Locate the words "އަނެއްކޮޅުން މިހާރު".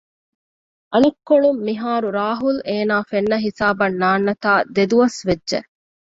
0.91-2.07